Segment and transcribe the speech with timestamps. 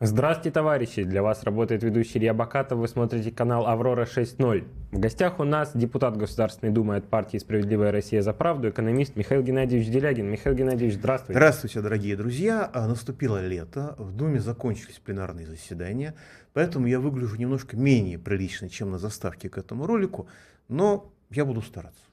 [0.00, 1.02] Здравствуйте, товарищи!
[1.02, 2.78] Для вас работает ведущий Илья Бакатов.
[2.78, 4.64] Вы смотрите канал «Аврора 6.0».
[4.92, 9.42] В гостях у нас депутат Государственной Думы от партии «Справедливая Россия за правду», экономист Михаил
[9.42, 10.30] Геннадьевич Делягин.
[10.30, 11.32] Михаил Геннадьевич, здравствуйте.
[11.32, 12.70] Здравствуйте, дорогие друзья.
[12.72, 16.14] А, наступило лето, в Думе закончились пленарные заседания,
[16.52, 20.28] поэтому я выгляжу немножко менее прилично, чем на заставке к этому ролику,
[20.68, 22.04] но я буду стараться.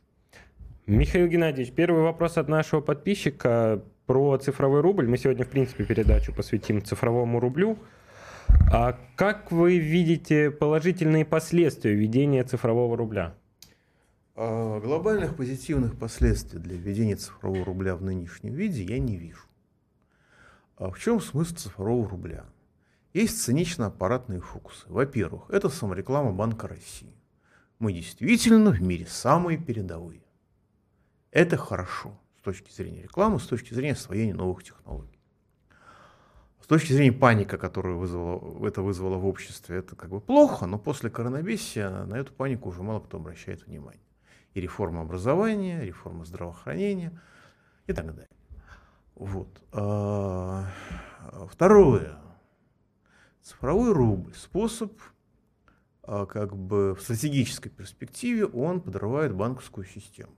[0.87, 5.07] Михаил Геннадьевич, первый вопрос от нашего подписчика про цифровой рубль.
[5.07, 7.77] Мы сегодня, в принципе, передачу посвятим цифровому рублю.
[8.71, 13.35] А как вы видите положительные последствия введения цифрового рубля?
[14.35, 19.45] А, глобальных позитивных последствий для введения цифрового рубля в нынешнем виде я не вижу.
[20.77, 22.45] А в чем смысл цифрового рубля?
[23.13, 24.85] Есть цинично-аппаратные фокусы.
[24.89, 27.15] Во-первых, это самореклама Банка России.
[27.79, 30.21] Мы действительно в мире самые передовые.
[31.31, 35.19] Это хорошо точки зрения рекламы, с точки зрения освоения новых технологий.
[36.61, 40.79] С точки зрения паника, которую вызвало, это вызвало в обществе, это как бы плохо, но
[40.79, 44.01] после коронавируса на эту панику уже мало кто обращает внимание.
[44.53, 47.19] И реформа образования, реформа здравоохранения
[47.87, 48.29] и так далее.
[49.15, 49.61] Вот.
[49.73, 50.67] А,
[51.51, 52.17] второе.
[53.41, 54.33] Цифровой рубль.
[54.35, 54.93] Способ,
[56.03, 60.35] а, как бы в стратегической перспективе, он подрывает банковскую систему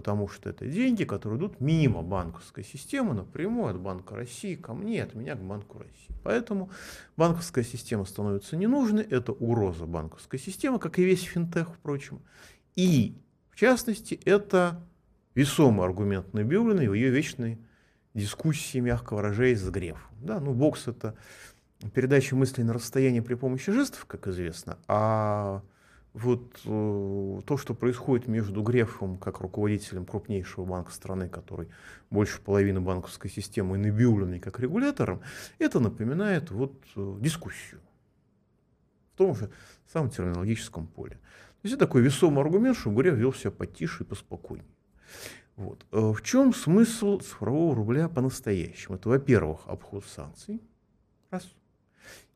[0.00, 5.02] потому что это деньги, которые идут мимо банковской системы, напрямую от Банка России ко мне,
[5.02, 6.18] от меня к Банку России.
[6.24, 6.70] Поэтому
[7.18, 12.22] банковская система становится ненужной, это угроза банковской системы, как и весь финтех, впрочем.
[12.76, 13.14] И,
[13.50, 14.82] в частности, это
[15.34, 17.58] весомый аргумент Набиулиной в ее вечной
[18.14, 20.08] дискуссии, мягко выражаясь, с Грефом.
[20.22, 21.14] Да, ну, бокс— это
[21.92, 25.60] передача мыслей на расстоянии при помощи жестов, как известно, а
[26.12, 31.68] вот э, то, что происходит между Грефом, как руководителем крупнейшего банка страны, который
[32.10, 35.20] больше половины банковской системы, и Набиулиной, как регулятором,
[35.58, 37.80] это напоминает вот э, дискуссию
[39.14, 39.50] в том же
[39.86, 41.14] самом терминологическом поле.
[41.14, 44.66] То есть это такой весомый аргумент, что Греф вел себя потише и поспокойнее.
[45.56, 45.86] Вот.
[45.92, 48.96] Э, в чем смысл цифрового рубля по-настоящему?
[48.96, 50.60] Это, во-первых, обход санкций.
[51.30, 51.48] Раз.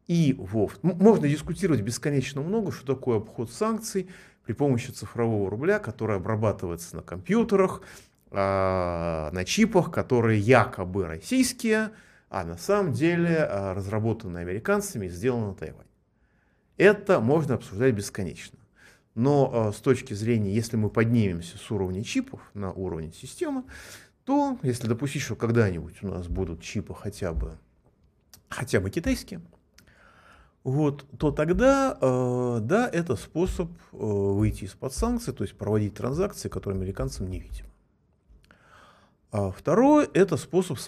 [0.07, 0.79] И ВОВ.
[0.83, 4.11] Можно дискутировать бесконечно много, что такое обход санкций
[4.45, 7.81] при помощи цифрового рубля, который обрабатывается на компьютерах,
[8.31, 11.91] а, на чипах, которые якобы российские,
[12.29, 15.89] а на самом деле а, разработаны американцами и сделаны на Тайване.
[16.77, 18.59] Это можно обсуждать бесконечно.
[19.15, 23.65] Но а, с точки зрения, если мы поднимемся с уровня чипов на уровень системы,
[24.25, 27.57] то если допустить, что когда-нибудь у нас будут чипы хотя бы,
[28.49, 29.41] хотя бы китайские,
[30.65, 36.49] вот, то тогда, э, да, это способ э, выйти из-под санкций, то есть проводить транзакции,
[36.49, 37.67] которые американцам не видим.
[39.31, 40.79] А второе, это способ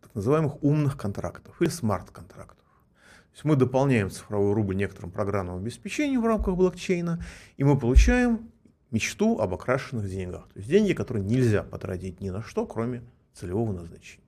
[0.00, 2.56] так называемых умных контрактов или смарт-контрактов.
[2.56, 7.24] То есть мы дополняем цифровой рубль некоторым программным обеспечением в рамках блокчейна,
[7.56, 8.50] и мы получаем
[8.90, 10.48] мечту об окрашенных деньгах.
[10.48, 13.04] То есть деньги, которые нельзя потратить ни на что, кроме
[13.34, 14.21] целевого назначения.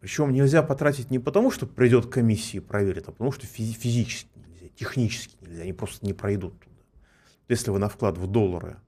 [0.00, 4.30] Причем нельзя потратить не потому, что придет комиссия и проверит, а потому что физи- физически
[4.36, 6.76] нельзя, технически нельзя, они просто не пройдут туда.
[7.48, 8.78] Если вы на вклад в доллары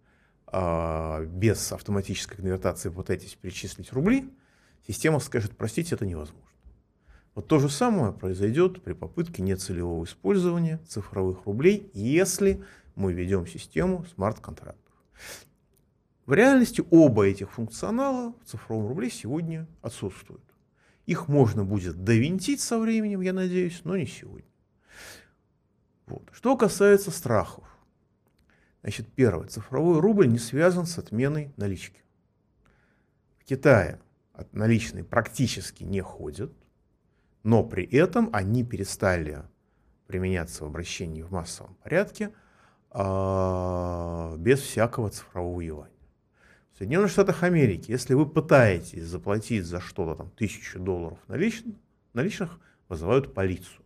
[0.46, 4.28] а, без автоматической конвертации пытаетесь перечислить рубли,
[4.86, 6.46] система скажет, простите, это невозможно.
[7.34, 12.64] Вот то же самое произойдет при попытке нецелевого использования цифровых рублей, если
[12.96, 14.92] мы ведем систему смарт-контрактов.
[16.26, 20.42] В реальности оба этих функционала в цифровом рубле сегодня отсутствуют.
[21.10, 24.48] Их можно будет довинтить со временем, я надеюсь, но не сегодня.
[26.06, 26.28] Вот.
[26.30, 27.64] Что касается страхов.
[28.82, 29.48] Значит, первое.
[29.48, 32.04] Цифровой рубль не связан с отменой налички.
[33.40, 34.00] В Китае
[34.34, 36.52] от наличной практически не ходят,
[37.42, 39.42] но при этом они перестали
[40.06, 42.30] применяться в обращении в массовом порядке
[42.92, 45.99] э, без всякого цифрового юаня.
[46.80, 51.76] Соединенных Штатах Америки, если вы пытаетесь заплатить за что-то там тысячу долларов наличных,
[52.14, 52.58] наличных,
[52.88, 53.84] вызывают полицию.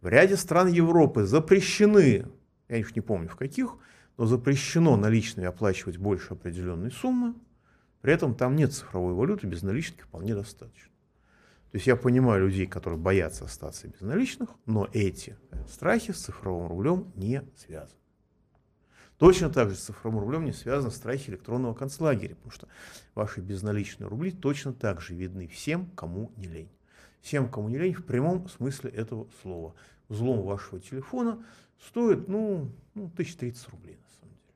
[0.00, 2.26] В ряде стран Европы запрещены,
[2.68, 3.74] я их не помню в каких,
[4.16, 7.34] но запрещено наличными оплачивать больше определенной суммы,
[8.00, 10.92] при этом там нет цифровой валюты, без наличных вполне достаточно.
[11.72, 15.36] То есть я понимаю людей, которые боятся остаться без наличных, но эти
[15.68, 17.98] страхи с цифровым рублем не связаны.
[19.18, 22.68] Точно так же с цифровым рублем не связаны страхи электронного концлагеря, потому что
[23.14, 26.70] ваши безналичные рубли точно так же видны всем, кому не лень.
[27.20, 29.74] Всем, кому не лень, в прямом смысле этого слова.
[30.08, 31.44] Взлом вашего телефона
[31.86, 34.54] стоит, ну, ну 1030 рублей, на самом деле.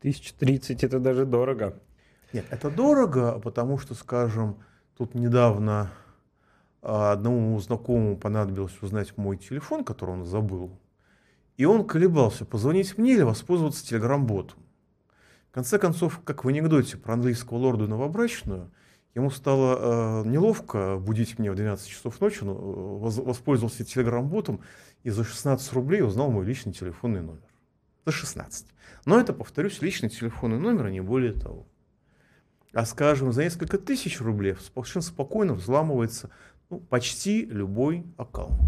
[0.00, 1.78] 1030 это даже дорого.
[2.32, 4.56] Нет, это дорого, потому что, скажем,
[4.96, 5.90] Тут недавно
[6.80, 10.70] а, одному знакомому понадобилось узнать мой телефон, который он забыл.
[11.56, 14.58] И он колебался, позвонить мне или воспользоваться телеграм-ботом.
[15.50, 18.70] В конце концов, как в анекдоте про английского лорда и новобрачную,
[19.14, 24.60] ему стало э, неловко будить меня в 12 часов ночи, но э, воспользовался телеграм-ботом
[25.02, 27.48] и за 16 рублей узнал мой личный телефонный номер.
[28.04, 28.66] За 16.
[29.06, 31.66] Но это, повторюсь, личный телефонный номер, а не более того.
[32.74, 36.28] А скажем, за несколько тысяч рублей совершенно спокойно взламывается
[36.68, 38.60] ну, почти любой аккаунт.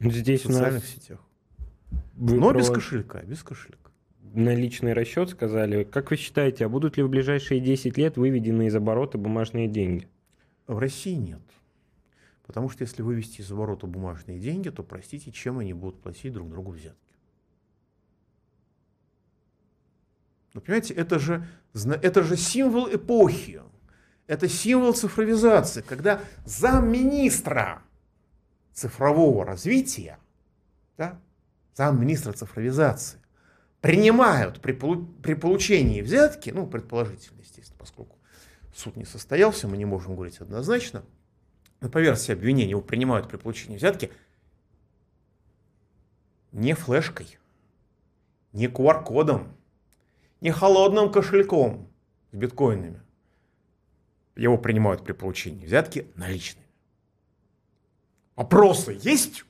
[0.00, 0.90] Здесь в социальных нас...
[0.90, 1.20] сетях.
[2.14, 2.58] Вы Но про...
[2.58, 3.90] без кошелька, без кошелька.
[4.34, 5.84] На личный расчет сказали.
[5.84, 10.08] Как вы считаете, а будут ли в ближайшие 10 лет выведены из оборота бумажные деньги?
[10.66, 11.40] В России нет.
[12.46, 16.48] Потому что если вывести из оборота бумажные деньги, то, простите, чем они будут платить друг
[16.50, 16.98] другу взятки?
[20.54, 23.62] Но, понимаете, это же, это же символ эпохи.
[24.26, 27.82] Это символ цифровизации, когда замминистра
[28.78, 30.18] цифрового развития,
[30.96, 31.20] да,
[31.74, 33.18] замминистра цифровизации,
[33.80, 38.16] принимают при, при получении взятки, ну, предположительно, естественно, поскольку
[38.74, 41.04] суд не состоялся, мы не можем говорить однозначно,
[41.80, 44.12] но по версии обвинения его принимают при получении взятки
[46.52, 47.38] не флешкой,
[48.52, 49.56] не QR-кодом,
[50.40, 51.90] не холодным кошельком
[52.32, 53.02] с биткоинами.
[54.36, 56.67] Его принимают при получении взятки наличными.
[58.38, 59.44] Вопросы есть?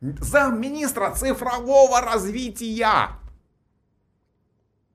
[0.00, 3.08] Замминистра цифрового развития,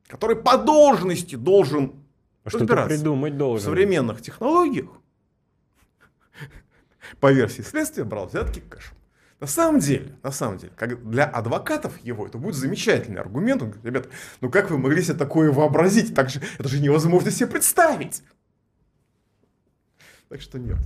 [0.08, 2.02] который по должности должен
[2.48, 3.60] что-то придумать должен.
[3.60, 4.88] в современных технологиях,
[7.20, 8.96] по версии следствия брал взятки кэшем.
[9.42, 13.64] На самом деле, на самом деле, как для адвокатов его это будет замечательный аргумент.
[13.64, 14.10] Он говорит, ребята,
[14.40, 16.16] ну как вы могли себе такое вообразить?
[16.16, 18.24] Так же, это же невозможно себе представить.
[20.30, 20.78] Так что нет.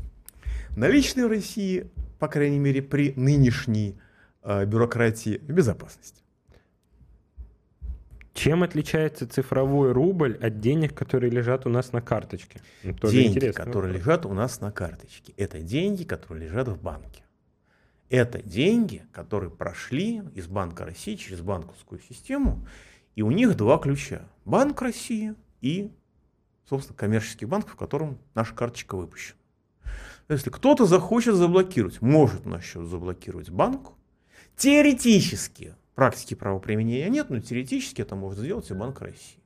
[0.77, 1.89] Наличные в России,
[2.19, 3.97] по крайней мере, при нынешней
[4.43, 6.21] э, бюрократии безопасности.
[8.35, 12.61] Чем отличается цифровой рубль от денег, которые лежат у нас на карточке?
[12.83, 17.23] Ну, деньги, которые лежат у нас на карточке, это деньги, которые лежат в банке.
[18.11, 22.67] Это деньги, которые прошли из Банка России через банковскую систему,
[23.15, 24.29] и у них два ключа.
[24.45, 25.91] Банк России и,
[26.69, 29.36] собственно, коммерческий банк, в котором наша карточка выпущена.
[30.29, 33.93] Если кто-то захочет заблокировать, может на счет заблокировать банк,
[34.57, 39.41] теоретически, практики правоприменения нет, но теоретически это может сделать и Банк России.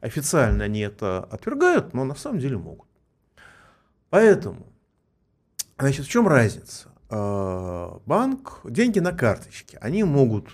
[0.00, 2.88] Официально они это отвергают, но на самом деле могут.
[4.10, 4.66] Поэтому,
[5.78, 6.88] значит, в чем разница?
[7.10, 10.48] Э, банк, деньги на карточке, они могут,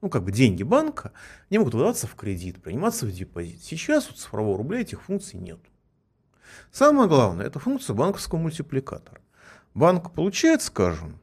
[0.00, 1.12] ну как бы деньги банка,
[1.50, 3.62] они могут выдаваться в кредит, приниматься в депозит.
[3.64, 5.58] Сейчас у цифрового рубля этих функций нет.
[6.70, 9.20] Самое главное, это функция банковского мультипликатора.
[9.74, 11.18] Банк получает, скажем,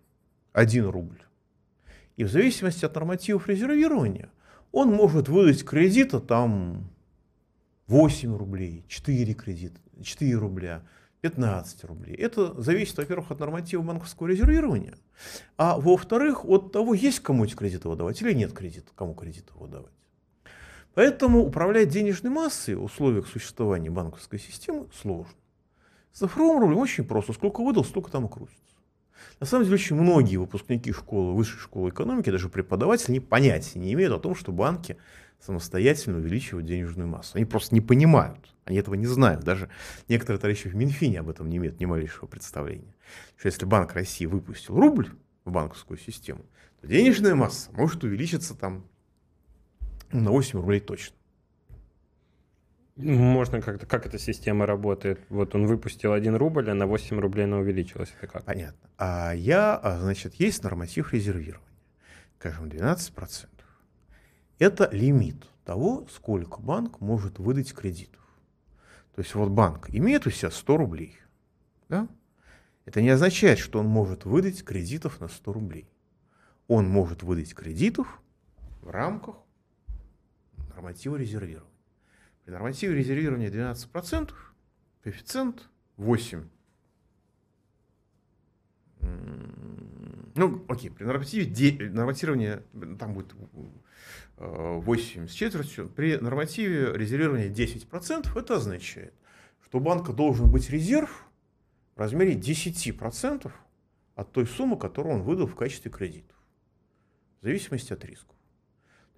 [0.51, 1.21] 1 рубль,
[2.17, 4.29] и в зависимости от нормативов резервирования
[4.73, 6.89] он может выдать кредита там
[7.87, 10.83] 8 рублей, 4 кредита, 4 рубля,
[11.21, 12.15] 15 рублей.
[12.15, 14.97] Это зависит, во-первых, от норматива банковского резервирования,
[15.57, 19.93] а во-вторых, от того, есть кому эти кредиты выдавать или нет кредита, кому кредиты выдавать.
[20.93, 25.40] Поэтому управлять денежной массой в условиях существования банковской системы сложно.
[26.11, 27.33] С цифровым рублем очень просто.
[27.33, 28.59] Сколько выдал, столько там и крутится.
[29.39, 33.93] На самом деле, очень многие выпускники школы, высшей школы экономики, даже преподаватели, они понятия не
[33.93, 34.97] имеют о том, что банки
[35.39, 37.37] самостоятельно увеличивают денежную массу.
[37.37, 39.43] Они просто не понимают, они этого не знают.
[39.43, 39.69] Даже
[40.07, 42.93] некоторые товарищи в Минфине об этом не имеют ни малейшего представления.
[43.37, 45.09] Что если Банк России выпустил рубль
[45.45, 46.45] в банковскую систему,
[46.79, 48.85] то денежная масса может увеличиться там
[50.11, 51.15] на 8 рублей точно.
[52.97, 55.19] Можно как-то, как эта система работает?
[55.29, 58.13] Вот он выпустил 1 рубль, а на 8 рублей она увеличилась.
[58.19, 58.43] Это как?
[58.43, 58.89] Понятно.
[58.97, 61.67] А я, а, значит, есть норматив резервирования.
[62.37, 63.47] Скажем, 12%
[64.61, 68.21] это лимит того, сколько банк может выдать кредитов.
[69.15, 71.17] То есть вот банк имеет у себя 100 рублей.
[71.89, 72.07] Да?
[72.85, 75.89] Это не означает, что он может выдать кредитов на 100 рублей.
[76.67, 78.21] Он может выдать кредитов
[78.81, 79.37] в рамках
[80.69, 81.70] норматива резервирования.
[82.45, 84.31] При нормативе резервирования 12%,
[85.03, 86.43] коэффициент 8.
[90.35, 92.63] Ну, окей, при нормативе норматирования
[92.97, 93.35] там будет
[94.37, 99.13] 8 с четвертью, при нормативе резервирования 10% это означает,
[99.63, 101.27] что у банка должен быть резерв
[101.95, 103.51] в размере 10%
[104.15, 106.37] от той суммы, которую он выдал в качестве кредитов,
[107.41, 108.35] в зависимости от рисков.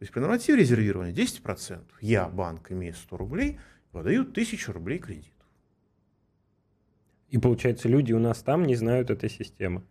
[0.04, 3.58] То есть при нормативе резервирования 10%, я, банк, имея 100 рублей,
[3.94, 5.48] выдаю 1000 рублей кредитов.
[7.30, 9.82] И получается, люди у нас там не знают этой системы.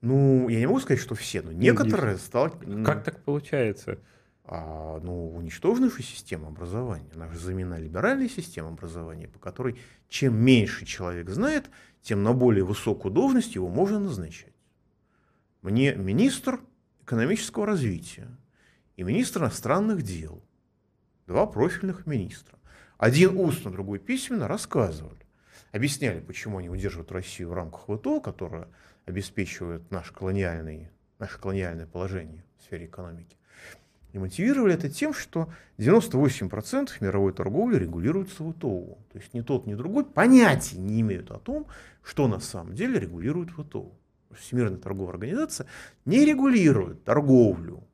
[0.00, 2.52] Ну, я не могу сказать, что все, но некоторые стал...
[2.84, 3.98] Как так получается?
[4.44, 7.10] А, ну, уничтожена же система образования.
[7.16, 9.76] Она же замена либеральной системы образования, по которой
[10.08, 11.68] чем меньше человек знает,
[12.00, 14.54] тем на более высокую должность его можно назначать.
[15.62, 16.60] Мне министр
[17.00, 18.28] экономического развития
[18.98, 20.42] и министр иностранных дел,
[21.28, 22.58] два профильных министра,
[22.98, 25.24] один устно, другой письменно рассказывали,
[25.70, 28.66] объясняли, почему они удерживают Россию в рамках ВТО, которая
[29.06, 30.90] обеспечивает наше колониальное,
[31.20, 33.36] наше колониальное положение в сфере экономики.
[34.12, 38.98] И мотивировали это тем, что 98% мировой торговли регулируется ВТО.
[39.12, 41.68] То есть ни тот, ни другой понятия не имеют о том,
[42.02, 43.92] что на самом деле регулирует ВТО.
[44.34, 45.68] Всемирная торговая организация
[46.04, 47.87] не регулирует торговлю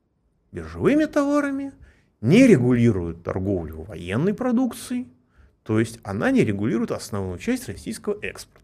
[0.55, 1.73] биржевыми товарами,
[2.21, 5.07] не регулирует торговлю военной продукцией,
[5.63, 8.61] то есть она не регулирует основную часть российского экспорта.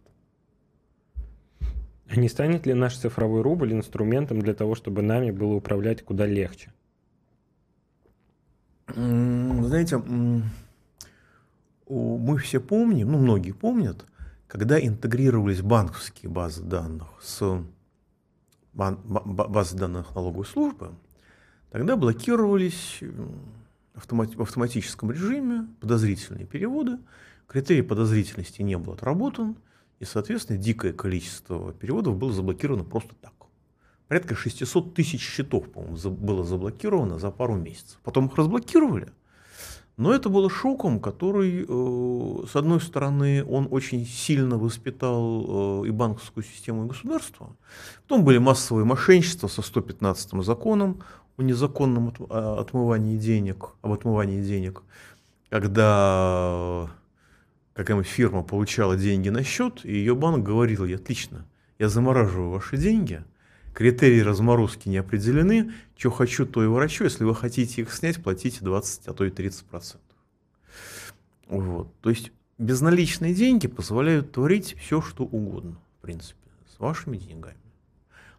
[2.07, 6.25] А не станет ли наш цифровой рубль инструментом для того, чтобы нами было управлять куда
[6.25, 6.73] легче?
[8.87, 9.97] Знаете,
[11.87, 14.05] мы все помним, ну многие помнят,
[14.47, 17.63] когда интегрировались банковские базы данных с
[18.73, 20.93] базы данных налоговой службы,
[21.71, 22.99] тогда блокировались
[23.93, 26.99] в автоматическом режиме подозрительные переводы,
[27.47, 29.57] критерий подозрительности не был отработан,
[29.99, 33.33] и, соответственно, дикое количество переводов было заблокировано просто так.
[34.07, 37.99] Порядка 600 тысяч счетов, по-моему, было заблокировано за пару месяцев.
[38.03, 39.13] Потом их разблокировали,
[39.97, 45.91] но это было шоком, который, э, с одной стороны, он очень сильно воспитал э, и
[45.91, 47.55] банковскую систему, и государство.
[48.03, 51.01] Потом были массовые мошенничества со 115 законом
[51.37, 54.83] о незаконном отмывании денег, об отмывании денег,
[55.49, 56.89] когда
[57.73, 61.45] какая-нибудь фирма получала деньги на счет, и ее банк говорил, ей, отлично,
[61.79, 63.23] я замораживаю ваши деньги,
[63.73, 68.59] критерии разморозки не определены, что хочу, то и ворочу, если вы хотите их снять, платите
[68.61, 70.17] 20, а то и 30 процентов.
[71.47, 71.93] Вот.
[72.01, 77.57] То есть безналичные деньги позволяют творить все, что угодно, в принципе, с вашими деньгами.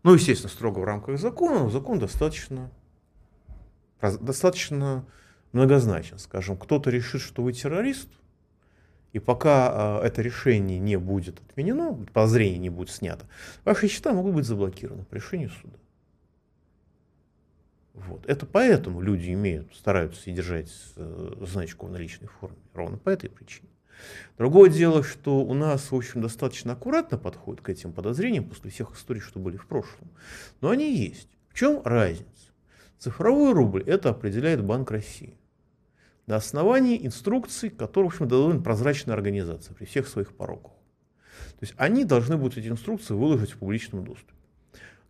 [0.03, 2.71] Ну, естественно, строго в рамках закона, но закон достаточно,
[4.01, 5.05] достаточно
[5.53, 6.19] многозначен.
[6.19, 8.09] Скажем, кто-то решит, что вы террорист,
[9.13, 13.27] и пока э, это решение не будет отменено, подозрение не будет снято,
[13.65, 15.77] ваши счета могут быть заблокированы по решению суда.
[17.95, 18.25] Вот.
[18.27, 22.57] Это поэтому люди имеют, стараются держать э, значку в наличной форме.
[22.73, 23.69] Ровно по этой причине.
[24.39, 28.97] Другое дело, что у нас, в общем, достаточно аккуратно подходит к этим подозрениям после всех
[28.97, 30.11] историй, что были в прошлом.
[30.63, 31.29] Но они есть.
[31.51, 32.27] В чем разница?
[32.99, 35.37] Цифровой рубль это определяет Банк России
[36.27, 40.73] на основании инструкций, которые, в общем, довольно прозрачная организация при всех своих пороках.
[41.59, 44.35] То есть они должны будут эти инструкции выложить в публичном доступе.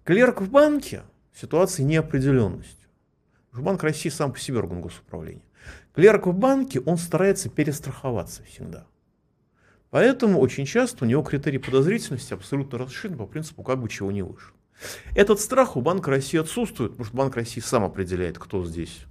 [0.04, 1.02] Клерк в банке
[1.33, 2.87] в ситуации неопределенности.
[3.52, 5.45] Банк России сам по себе орган госуправления.
[5.95, 8.87] Клерк в банке, он старается перестраховаться всегда.
[9.90, 14.23] Поэтому очень часто у него критерий подозрительности абсолютно расширен по принципу как бы чего не
[14.23, 14.57] вышло.
[15.14, 19.04] Этот страх у Банка России отсутствует, потому что Банк России сам определяет, кто здесь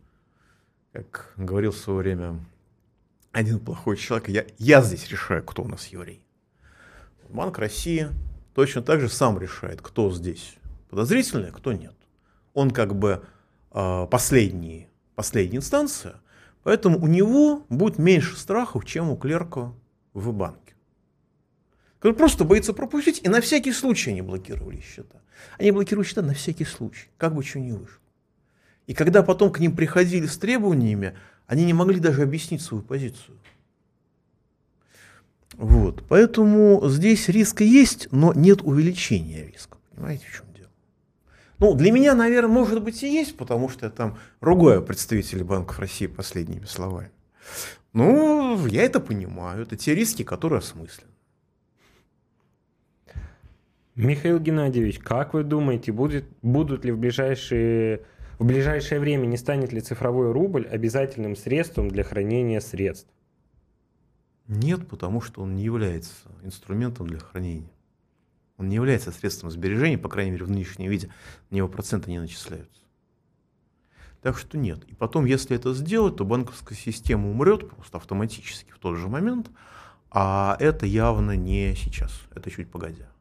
[0.92, 2.40] как говорил в свое время
[3.32, 6.26] один плохой человек, я, я здесь решаю, кто у нас еврей.
[7.30, 8.10] Банк России
[8.54, 10.56] точно так же сам решает, кто здесь
[10.90, 11.96] подозрительный, а кто нет.
[12.54, 13.24] Он как бы
[13.72, 16.16] э, последний, последняя инстанция,
[16.64, 19.74] поэтому у него будет меньше страхов, чем у клерка
[20.14, 20.76] в банке.
[22.00, 25.22] Который просто боится пропустить, и на всякий случай они блокировали счета.
[25.58, 28.01] Они блокируют счета на всякий случай, как бы что ни вышло.
[28.92, 31.16] И когда потом к ним приходили с требованиями,
[31.48, 33.38] они не могли даже объяснить свою позицию.
[35.54, 36.04] Вот.
[36.10, 39.78] Поэтому здесь риск есть, но нет увеличения риска.
[39.96, 40.70] Понимаете, в чем дело?
[41.60, 45.80] Ну, для меня, наверное, может быть и есть, потому что я там ругаю представителей банков
[45.80, 47.12] России последними словами.
[47.94, 49.62] Ну, я это понимаю.
[49.62, 51.14] Это те риски, которые осмыслены.
[53.96, 58.02] Михаил Геннадьевич, как вы думаете, будет, будут ли в ближайшие
[58.42, 63.08] в ближайшее время не станет ли цифровой рубль обязательным средством для хранения средств?
[64.48, 67.70] Нет, потому что он не является инструментом для хранения.
[68.58, 71.14] Он не является средством сбережения, по крайней мере, в нынешнем виде.
[71.52, 72.82] На него проценты не начисляются.
[74.24, 74.86] Так что нет.
[74.86, 79.52] И потом, если это сделать, то банковская система умрет просто автоматически в тот же момент,
[80.10, 83.12] а это явно не сейчас, это чуть погодя.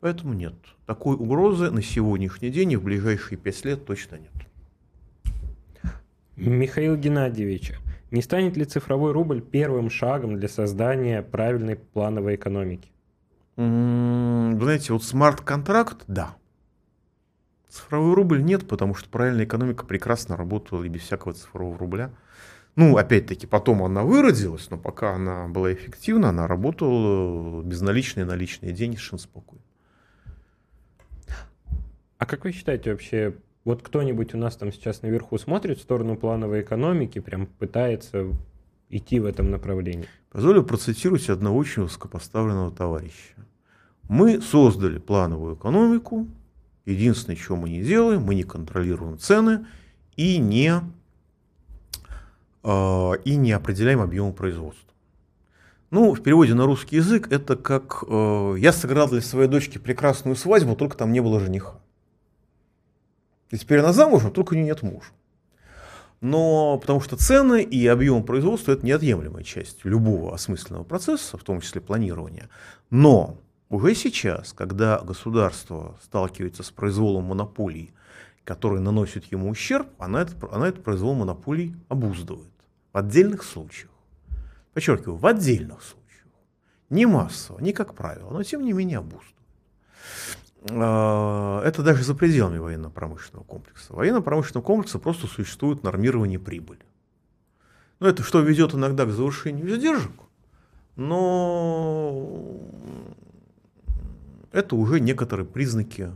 [0.00, 0.54] Поэтому нет.
[0.86, 4.32] Такой угрозы на сегодняшний день и в ближайшие пять лет точно нет.
[6.36, 7.72] Михаил Геннадьевич,
[8.10, 12.90] не станет ли цифровой рубль первым шагом для создания правильной плановой экономики?
[13.56, 16.36] Вы знаете, вот смарт-контракт, да.
[17.68, 22.10] Цифровой рубль нет, потому что правильная экономика прекрасно работала и без всякого цифрового рубля.
[22.74, 28.96] Ну, опять-таки, потом она выродилась, но пока она была эффективна, она работала безналичные наличные деньги
[28.96, 29.62] совершенно спокойно.
[32.18, 36.16] А как вы считаете вообще, вот кто-нибудь у нас там сейчас наверху смотрит в сторону
[36.16, 38.26] плановой экономики, прям пытается
[38.90, 40.08] идти в этом направлении?
[40.30, 43.34] Позволю процитировать одного очень высокопоставленного товарища.
[44.08, 46.28] Мы создали плановую экономику.
[46.84, 49.66] Единственное, что мы не делаем, мы не контролируем цены
[50.16, 50.82] и не
[52.62, 54.84] а, и не определяем объем производства.
[55.90, 60.34] Ну, в переводе на русский язык это как э, я сыграл для своей дочки прекрасную
[60.34, 61.78] свадьбу, только там не было жениха.
[63.54, 65.06] И теперь она замужем, только у нее нет мужа.
[66.20, 71.60] Но потому что цены и объем производства это неотъемлемая часть любого осмысленного процесса, в том
[71.60, 72.50] числе планирования.
[72.90, 77.94] Но уже сейчас, когда государство сталкивается с произволом монополий,
[78.42, 82.50] который наносит ему ущерб, она этот, она этот произвол монополий обуздывает.
[82.92, 83.92] В отдельных случаях.
[84.72, 86.26] Подчеркиваю, в отдельных случаях.
[86.90, 89.32] Не массово, не как правило, но тем не менее обуздывает.
[90.70, 93.92] А, это даже за пределами военно-промышленного комплекса.
[93.92, 96.80] В военно-промышленном комплексе просто существует нормирование прибыли.
[98.00, 100.12] Ну, это что ведет иногда к завышению издержек,
[100.96, 102.60] но
[104.52, 106.12] это уже некоторые признаки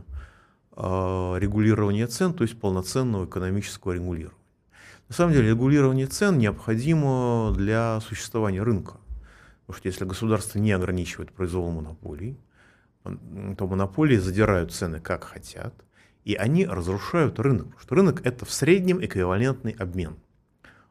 [0.71, 4.35] а, регулирования цен, то есть полноценного экономического регулирования.
[5.09, 8.97] На самом деле регулирование цен необходимо для существования рынка.
[9.65, 12.37] Потому что если государство не ограничивает произвол монополий,
[13.03, 15.73] то монополии задирают цены как хотят,
[16.25, 17.67] и они разрушают рынок.
[17.67, 20.17] Потому что рынок это в среднем эквивалентный обмен.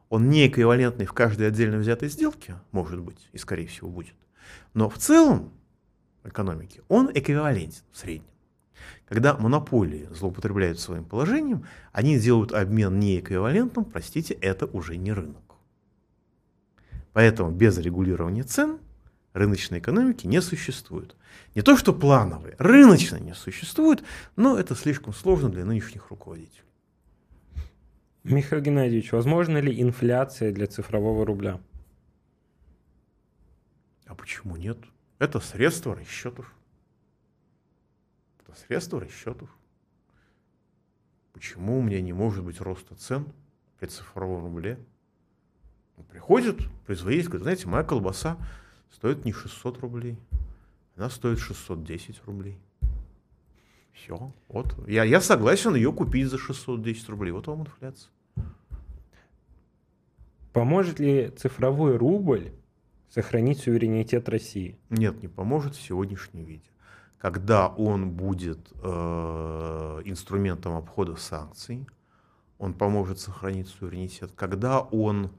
[0.09, 4.15] Он не эквивалентный в каждой отдельно взятой сделке, может быть, и скорее всего будет.
[4.73, 5.53] Но в целом
[6.23, 8.25] экономики он эквивалентен в среднем.
[9.07, 15.55] Когда монополии злоупотребляют своим положением, они делают обмен неэквивалентным, простите, это уже не рынок.
[17.13, 18.79] Поэтому без регулирования цен
[19.33, 21.15] рыночной экономики не существует.
[21.55, 24.03] Не то, что плановые, рыночно не существует,
[24.35, 26.63] но это слишком сложно для нынешних руководителей.
[28.23, 31.59] Михаил Геннадьевич, возможно ли инфляция для цифрового рубля?
[34.05, 34.77] А почему нет?
[35.19, 36.53] Это средство расчетов
[38.49, 39.49] это средство расчетов.
[41.33, 43.27] Почему у меня не может быть роста цен
[43.79, 44.79] при цифровом рубле?
[45.97, 48.37] Он приходит производитель, говорит, знаете, моя колбаса
[48.91, 50.17] стоит не 600 рублей,
[50.95, 52.57] она стоит 610 рублей.
[53.93, 54.87] Все, вот.
[54.87, 57.31] Я, я согласен ее купить за 610 рублей.
[57.31, 58.11] Вот вам инфляция.
[60.53, 62.53] Поможет ли цифровой рубль
[63.09, 64.77] сохранить суверенитет России?
[64.89, 66.69] Нет, не поможет в сегодняшнем виде
[67.19, 71.85] когда он будет э, инструментом обхода санкций,
[72.57, 75.29] он поможет сохранить суверенитет, когда он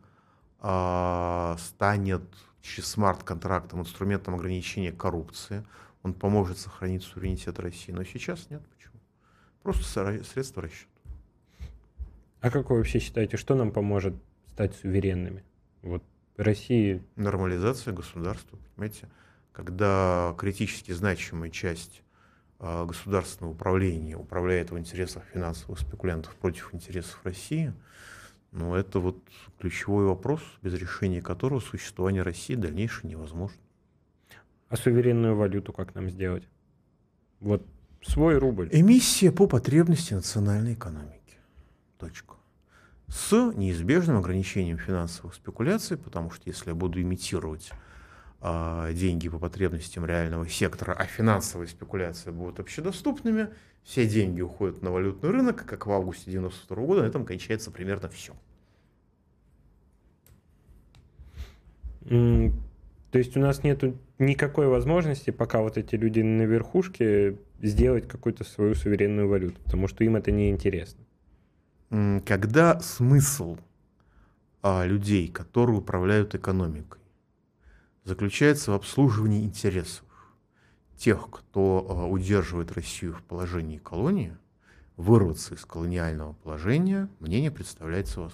[0.60, 2.22] э, станет
[2.62, 5.64] через смарт-контрактом инструментом ограничения коррупции,
[6.02, 7.92] он поможет сохранить суверенитет России.
[7.92, 8.62] Но сейчас нет.
[8.76, 9.00] Почему?
[9.62, 10.86] Просто средства расчета.
[12.40, 14.14] А как вы вообще считаете, что нам поможет
[14.52, 15.44] стать суверенными?
[15.82, 16.02] Вот
[16.36, 17.02] России...
[17.16, 19.08] Нормализация государства, понимаете?
[19.52, 22.02] когда критически значимая часть
[22.58, 27.72] а, государственного управления управляет в интересах финансовых спекулянтов против интересов России,
[28.52, 29.16] ну, это вот
[29.58, 33.58] ключевой вопрос, без решения которого существование России дальнейшее невозможно.
[34.68, 36.48] А суверенную валюту как нам сделать?
[37.40, 37.64] Вот
[38.02, 38.68] свой рубль.
[38.72, 41.38] Эмиссия по потребности национальной экономики.
[41.98, 42.34] Точка.
[43.06, 47.70] С неизбежным ограничением финансовых спекуляций, потому что если я буду имитировать
[48.42, 53.48] деньги по потребностям реального сектора, а финансовые спекуляции будут общедоступными,
[53.82, 58.08] все деньги уходят на валютный рынок, как в августе 1992 года, на этом кончается примерно
[58.08, 58.32] все.
[63.10, 63.82] То есть у нас нет
[64.18, 70.04] никакой возможности, пока вот эти люди на верхушке, сделать какую-то свою суверенную валюту, потому что
[70.04, 71.04] им это не интересно.
[72.24, 73.58] Когда смысл
[74.62, 77.00] а, людей, которые управляют экономикой,
[78.10, 80.04] заключается в обслуживании интересов
[80.96, 84.36] тех, кто а, удерживает Россию в положении колонии,
[84.96, 88.28] вырваться из колониального положения мне не представляется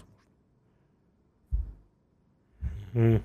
[2.95, 3.23] возможным.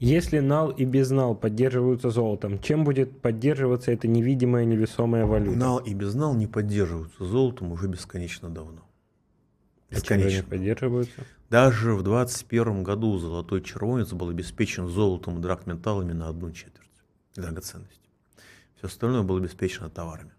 [0.00, 5.58] Если нал и безнал поддерживаются золотом, чем будет поддерживаться эта невидимая невесомая валюта?
[5.58, 8.80] Нал и безнал не поддерживаются золотом уже бесконечно давно.
[9.94, 10.48] Бесконечно.
[10.48, 11.24] Поддерживаются?
[11.50, 16.90] Даже в 21 году золотой червонец был обеспечен золотом и драгметаллами на одну четверть
[17.34, 18.08] драгоценности.
[18.76, 20.32] все остальное было обеспечено товарами.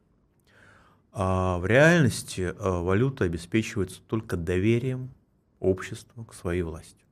[1.12, 5.12] А в реальности а, валюта обеспечивается только доверием
[5.60, 7.06] общества к своей власти.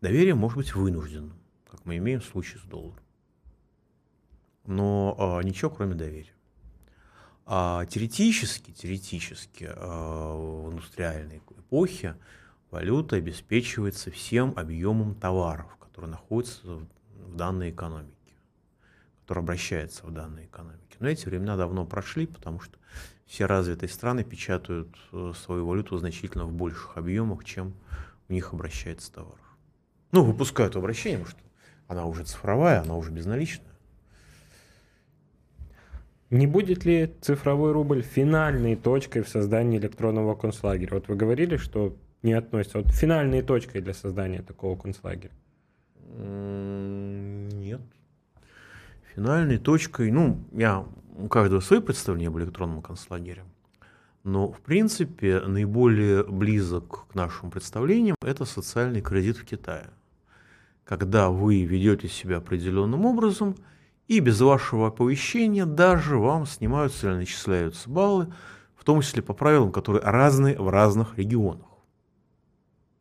[0.00, 1.36] Доверие может быть вынужденным,
[1.68, 3.02] как мы имеем в случае с долларом.
[4.64, 6.37] Но а, ничего кроме доверия.
[7.50, 12.14] А теоретически, теоретически а, в индустриальной эпохе
[12.70, 18.34] валюта обеспечивается всем объемом товаров, которые находятся в данной экономике,
[19.22, 20.98] которые обращаются в данной экономике.
[20.98, 22.76] Но эти времена давно прошли, потому что
[23.24, 27.72] все развитые страны печатают э, свою валюту значительно в больших объемах, чем
[28.28, 29.56] у них обращается товаров.
[30.12, 31.50] Ну, выпускают обращение, потому что
[31.86, 33.67] она уже цифровая, она уже безналичная.
[36.30, 40.94] Не будет ли цифровой рубль финальной точкой в создании электронного концлагеря?
[40.94, 42.78] Вот вы говорили, что не относится.
[42.78, 45.32] Вот финальной точкой для создания такого концлагеря.
[46.18, 47.80] Нет.
[49.14, 50.84] Финальной точкой, ну, я,
[51.16, 53.44] у каждого свои представления об электронном концлагере.
[54.22, 59.88] Но, в принципе, наиболее близок к нашим представлениям это социальный кредит в Китае.
[60.84, 63.56] Когда вы ведете себя определенным образом,
[64.08, 68.32] и без вашего оповещения даже вам снимаются или начисляются баллы,
[68.74, 71.66] в том числе по правилам, которые разные в разных регионах.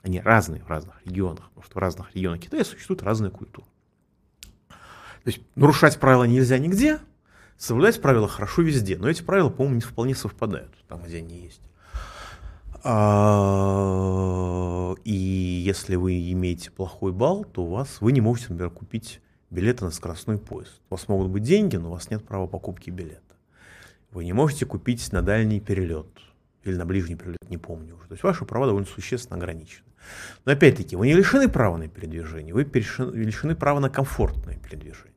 [0.03, 3.65] Они разные в разных регионах, потому что в разных регионах Китая существует разная культура.
[4.69, 6.99] То есть нарушать правила нельзя нигде,
[7.57, 11.61] соблюдать правила хорошо везде, но эти правила, по-моему, не вполне совпадают там, где они есть.
[12.83, 14.13] А,
[15.03, 19.91] и если вы имеете плохой балл, то вас вы не можете, например, купить билеты на
[19.91, 20.81] скоростной поезд.
[20.89, 23.21] У вас могут быть деньги, но у вас нет права покупки билета.
[24.11, 26.07] Вы не можете купить на дальний перелет
[26.63, 28.07] или на ближний перелет, не помню уже.
[28.07, 29.85] То есть ваши права довольно существенно ограничены.
[30.45, 35.13] Но опять-таки, вы не лишены права на передвижение, вы лишены права на комфортное передвижение.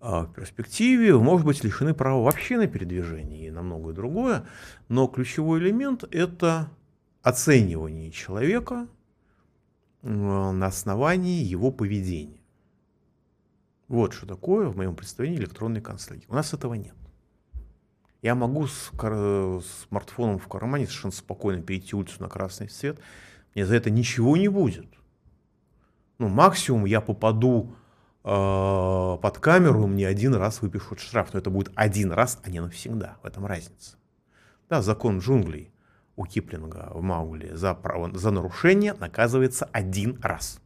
[0.00, 4.44] А в перспективе вы, может быть, лишены права вообще на передвижение и на многое другое,
[4.88, 6.68] но ключевой элемент– это
[7.22, 8.88] оценивание человека
[10.02, 12.41] на основании его поведения.
[13.92, 16.26] Вот что такое, в моем представлении, электронный концлагерь.
[16.28, 16.94] У нас этого нет.
[18.22, 18.90] Я могу с
[19.88, 22.98] смартфоном в кармане совершенно спокойно перейти улицу на красный свет–
[23.54, 24.86] мне за это ничего не будет.
[26.18, 27.74] Ну, максимум я попаду
[28.24, 31.32] э, под камеру, мне один раз выпишут штраф.
[31.32, 33.18] Но это будет один раз, а не навсегда.
[33.22, 33.96] В этом разница.
[34.70, 35.72] Да, закон джунглей
[36.16, 40.60] у Киплинга в Маугли за, право, за нарушение наказывается один раз.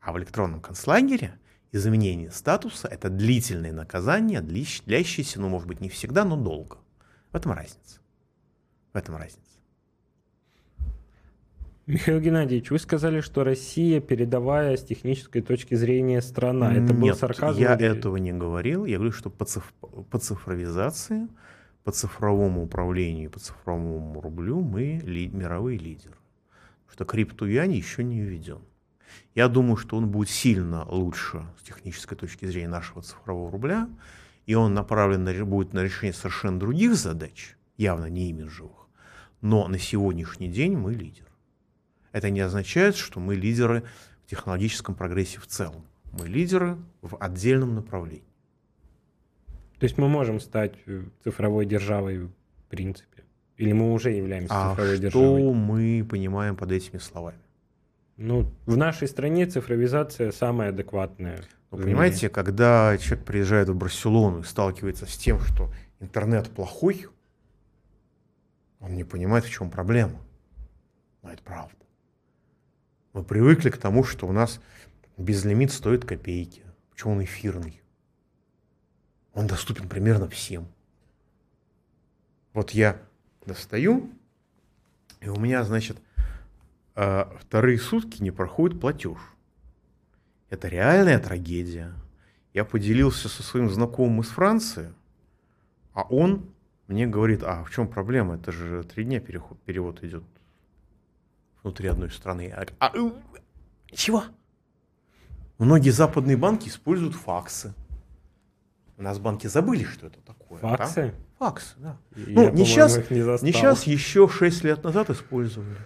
[0.00, 1.38] А в электронном концлагере
[1.72, 6.78] изменение статуса– это длительное наказание, длящееся, ну, может быть, не всегда, но долго.
[7.32, 8.00] В этом разница.
[8.92, 9.50] В этом разница.
[11.86, 16.72] Михаил Геннадьевич, вы сказали, что Россия передовая с технической точки зрения страна.
[16.72, 17.58] Это был Нет, сарказм?
[17.58, 17.86] я или...
[17.86, 18.84] этого не говорил.
[18.84, 19.72] Я говорю, что по, циф...
[20.10, 21.26] по цифровизации,
[21.82, 25.28] по цифровому управлению, по цифровому рублю мы ли...
[25.28, 26.14] мировые лидеры.
[26.88, 28.60] Что криптуяне еще не введен.
[29.34, 33.88] Я думаю, что он будет сильно лучше с технической точки зрения нашего цифрового рубля,
[34.46, 38.88] и он направлен на, будет на решение совершенно других задач, явно не имиджевых.
[39.40, 41.26] Но на сегодняшний день мы лидер.
[42.12, 43.84] Это не означает, что мы лидеры
[44.24, 45.84] в технологическом прогрессе в целом.
[46.12, 48.24] Мы лидеры в отдельном направлении.
[49.78, 52.32] То есть мы можем стать э, цифровой державой в
[52.68, 53.24] принципе?
[53.56, 55.40] Или мы уже являемся а цифровой что державой?
[55.40, 57.38] что мы понимаем под этими словами?
[58.22, 61.42] Ну, в нашей стране цифровизация самая адекватная.
[61.70, 67.06] Ну, понимаете, когда человек приезжает в Барселону и сталкивается с тем, что интернет плохой,
[68.78, 70.20] он не понимает, в чем проблема.
[71.22, 71.78] Но это правда.
[73.14, 74.60] Мы привыкли к тому, что у нас
[75.16, 76.62] безлимит стоит копейки.
[76.90, 77.80] Почему он эфирный?
[79.32, 80.68] Он доступен примерно всем.
[82.52, 83.00] Вот я
[83.46, 84.10] достаю,
[85.22, 85.96] и у меня, значит,
[87.02, 89.16] а, вторые сутки не проходит платеж.
[90.50, 91.94] Это реальная трагедия.
[92.52, 94.92] Я поделился со своим знакомым из Франции,
[95.94, 96.44] а он
[96.88, 98.34] мне говорит, а в чем проблема?
[98.34, 100.24] Это же три дня переход, перевод идет
[101.62, 102.52] внутри одной страны.
[102.54, 102.92] А, а,
[103.92, 104.24] чего?
[105.56, 107.72] Многие западные банки используют факсы.
[108.98, 110.58] У нас банки забыли, что это такое.
[110.58, 111.14] Факсы?
[111.38, 111.46] Да?
[111.46, 111.96] Факсы, да.
[112.14, 115.78] Я, ну, не сейчас, не, не сейчас, еще 6 лет назад использовали.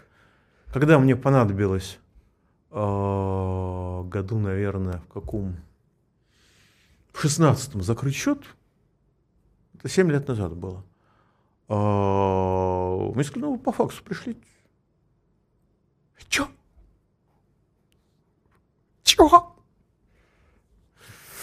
[0.74, 2.00] Когда мне понадобилось
[2.72, 5.54] э, году, наверное, в каком?
[7.12, 8.42] В шестнадцатом закрыть счет.
[9.74, 10.82] Это 7 лет назад было.
[11.68, 14.40] Э, мне сказали, ну, по факсу пришлите.
[16.28, 16.48] Чё?
[19.04, 19.54] Чё?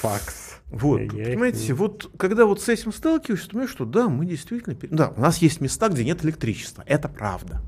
[0.02, 0.60] Факс.
[0.66, 1.78] Вот, я понимаете, их...
[1.78, 4.76] вот когда вот с этим сталкиваешься, ты понимаешь, что да, мы действительно...
[4.90, 7.62] Да, у нас есть места, где нет электричества, это правда.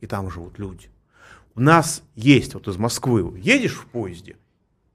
[0.00, 0.88] И там живут люди.
[1.54, 4.36] У нас есть, вот из Москвы едешь в поезде,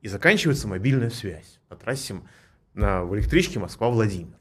[0.01, 2.21] и заканчивается мобильная связь на трассе
[2.73, 4.37] на, в электричке Москва-Владимир.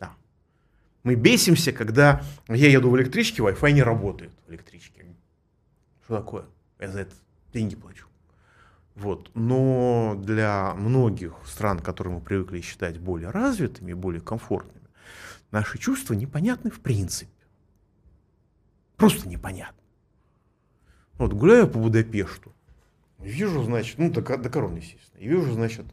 [0.00, 0.14] Да.
[1.02, 4.96] Мы бесимся, когда я еду в электричке, Wi-Fi не работает в электричке.
[6.06, 6.44] Что такое?
[6.78, 7.14] Я за это
[7.52, 8.06] деньги плачу.
[8.94, 9.30] Вот.
[9.34, 14.86] Но для многих стран, которые мы привыкли считать более развитыми, более комфортными,
[15.50, 17.30] наши чувства непонятны в принципе.
[18.96, 19.82] Просто непонятно.
[21.18, 22.52] Вот гуляю по Будапешту,
[23.18, 25.86] вижу, значит, ну, до, до корон, естественно, и вижу, значит,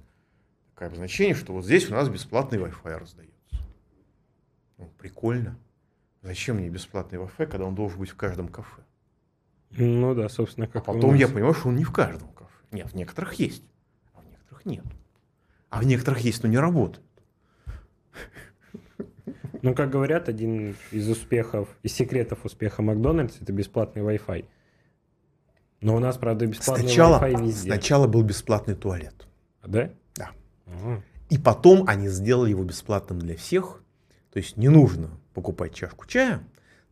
[0.73, 3.33] такое обозначение, что вот здесь у нас бесплатный Wi-Fi раздается.
[4.77, 5.57] Ну, прикольно.
[6.21, 8.81] Зачем мне бесплатный Wi-Fi, когда он должен быть в каждом кафе?
[9.71, 12.51] Ну да, собственно, как А потом я понимаю, что он не в каждом кафе.
[12.71, 13.63] Нет, в некоторых есть,
[14.13, 14.86] а в некоторых нет.
[15.69, 17.05] А в некоторых есть, но не работает.
[19.62, 24.45] Ну, как говорят, один из успехов, из секретов успеха Макдональдс это бесплатный Wi-Fi.
[25.83, 27.67] Но у нас, правда, бесплатный сначала, Wi-Fi везде.
[27.67, 29.27] Сначала был бесплатный туалет.
[29.61, 29.89] А, да?
[30.15, 30.31] Да.
[30.65, 31.03] Ага.
[31.29, 33.81] И потом они сделали его бесплатным для всех.
[34.31, 36.41] То есть не нужно покупать чашку чая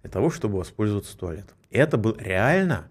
[0.01, 1.55] для того, чтобы воспользоваться туалетом.
[1.69, 2.89] И это был реально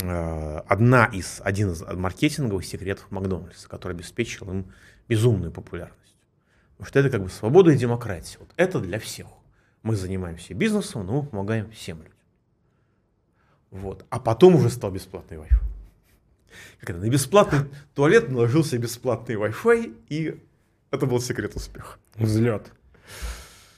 [0.00, 4.72] э, одна из, один из маркетинговых секретов Макдональдса, который обеспечил им
[5.08, 6.14] безумную популярность.
[6.76, 8.38] Потому что это как бы свобода и демократия.
[8.38, 9.26] Вот это для всех.
[9.82, 12.17] Мы занимаемся бизнесом, но мы помогаем всем людям.
[13.70, 14.04] Вот.
[14.10, 15.60] А потом уже стал бесплатный Wi-Fi.
[16.80, 17.60] Как это, на бесплатный
[17.94, 20.40] туалет наложился бесплатный Wi-Fi, и
[20.90, 21.98] это был секрет успеха.
[22.14, 22.72] Взлет.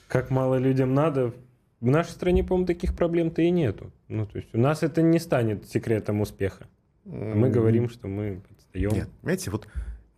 [0.07, 1.33] Как мало людям надо.
[1.79, 3.91] В нашей стране, по-моему, таких проблем-то и нету.
[4.07, 6.67] Ну, то есть у нас это не станет секретом успеха.
[7.05, 8.91] Мы говорим, что мы отстаем.
[8.91, 9.67] Нет, понимаете, вот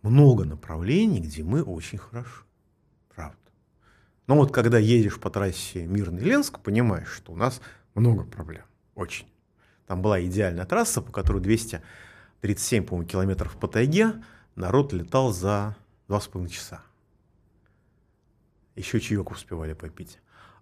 [0.02, 2.44] много направлений, где мы очень хороши.
[3.14, 3.38] Правда.
[4.26, 7.62] Но вот когда едешь по трассе Мирный-Ленск, понимаешь, что у нас
[7.94, 8.64] много проблем.
[8.94, 9.26] Очень.
[9.86, 14.22] Там была идеальная трасса, по которой 237, по-моему, километров по тайге
[14.54, 15.76] народ летал за
[16.08, 16.82] 2,5 часа.
[18.76, 20.18] Еще чаек успевали попить.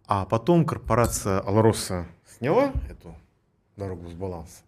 [0.07, 3.17] А потом корпорация Алроса сняла эту
[3.77, 4.63] дорогу с баланса.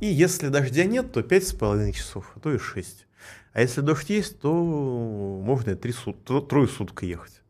[0.00, 3.06] И если дождя нет, то 5,5 часов, а то и 6.
[3.54, 7.40] А если дождь есть, то можно и 3 сут, трое суток ехать.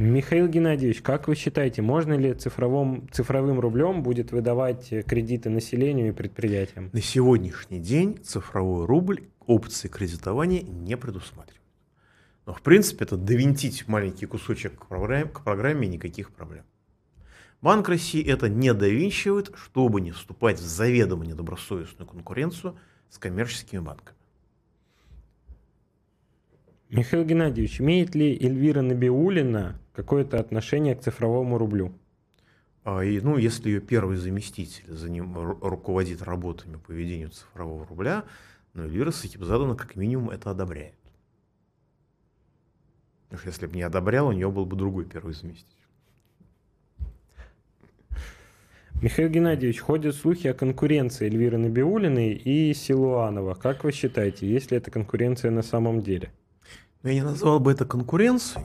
[0.00, 6.12] Михаил Геннадьевич, как вы считаете, можно ли цифровым, цифровым рублем будет выдавать кредиты населению и
[6.12, 6.88] предприятиям?
[6.94, 11.60] На сегодняшний день цифровой рубль опции кредитования не предусматривает.
[12.46, 16.64] Но в принципе это довинтить маленький кусочек к программе, к программе никаких проблем.
[17.60, 22.74] Банк России это не довинчивает, чтобы не вступать в заведомо недобросовестную конкуренцию
[23.10, 24.16] с коммерческими банками.
[26.88, 31.92] Михаил Геннадьевич, имеет ли Эльвира Набиулина какое-то отношение к цифровому рублю?
[32.84, 38.24] А, и, ну, если ее первый заместитель за ним руководит работами по ведению цифрового рубля,
[38.72, 40.94] ну, Эльвира Сахибзадовна как минимум это одобряет.
[43.24, 45.76] Потому что если бы не одобрял, у нее был бы другой первый заместитель.
[49.02, 53.54] Михаил Геннадьевич, ходят слухи о конкуренции Эльвиры Набиулиной и Силуанова.
[53.54, 56.32] Как вы считаете, есть ли эта конкуренция на самом деле?
[57.02, 58.62] Я не назвал бы это конкуренцией,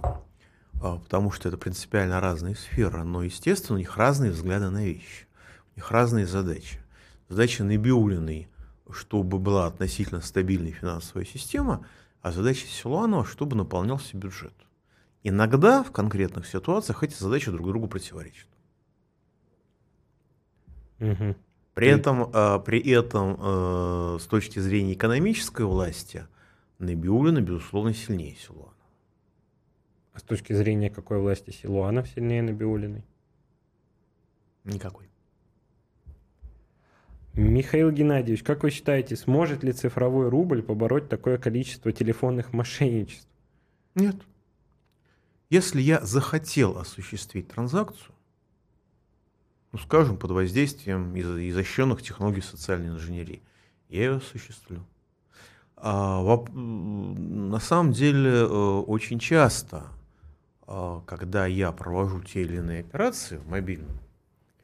[0.80, 5.28] потому что это принципиально разные сферы, но, естественно, у них разные взгляды на вещи,
[5.76, 6.80] у них разные задачи.
[7.28, 8.50] Задача Набиулиной,
[8.92, 11.86] чтобы была относительно стабильная финансовая система,
[12.22, 14.54] а задача Силуанова, чтобы наполнялся бюджет.
[15.24, 18.48] Иногда в конкретных ситуациях эти задачи друг другу противоречат.
[21.00, 21.36] Угу.
[21.74, 26.28] При этом, а, при этом а, с точки зрения экономической власти
[26.80, 28.75] Набиулина, безусловно, сильнее Силуанова.
[30.16, 33.04] А с точки зрения какой власти Силуанов сильнее Набиулиной?
[34.64, 35.10] Никакой.
[37.34, 43.28] Михаил Геннадьевич, как вы считаете, сможет ли цифровой рубль побороть такое количество телефонных мошенничеств?
[43.94, 44.16] Нет.
[45.50, 48.16] Если я захотел осуществить транзакцию,
[49.74, 53.44] ну, скажем, под воздействием изощренных технологий социальной инженерии,
[53.90, 54.86] я ее осуществлю.
[55.76, 59.88] А, на самом деле э, очень часто,
[60.66, 64.00] когда я провожу те или иные операции в мобильном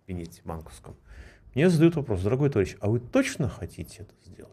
[0.05, 0.95] кабинете банковском,
[1.53, 4.51] мне задают вопрос, дорогой товарищ, а вы точно хотите это сделать?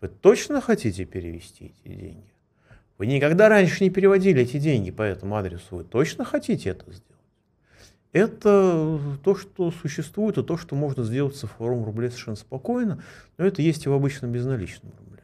[0.00, 2.32] Вы точно хотите перевести эти деньги?
[2.98, 5.76] Вы никогда раньше не переводили эти деньги по этому адресу.
[5.76, 7.02] Вы точно хотите это сделать?
[8.12, 13.02] Это то, что существует, и то, что можно сделать в цифровом рубле совершенно спокойно,
[13.36, 15.22] но это есть и в обычном безналичном рубле.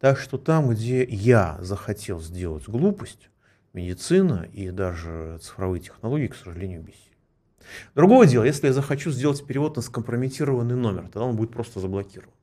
[0.00, 3.30] Так что там, где я захотел сделать глупость,
[3.72, 7.10] медицина и даже цифровые технологии, к сожалению, бессильны.
[7.94, 12.34] Другое дело, если я захочу сделать перевод на скомпрометированный номер, тогда он будет просто заблокирован.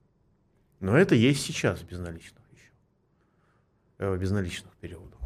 [0.79, 2.73] Но это есть сейчас безналичных вещах,
[3.97, 5.19] э, безналичных переводах.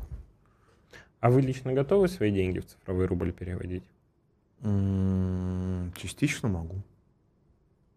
[1.20, 3.84] А вы лично готовы свои деньги в цифровой рубль переводить?
[5.96, 6.84] Частично могу.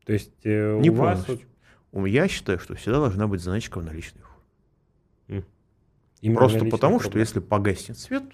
[0.05, 1.27] То есть э, Не у вас...
[1.93, 5.45] Я считаю, что всегда должна быть заначка в наличной форме.
[6.21, 8.25] Именно Просто потому, что если погаснет свет,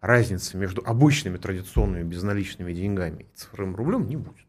[0.00, 4.46] разницы между обычными традиционными безналичными деньгами и цифровым рублем не будет.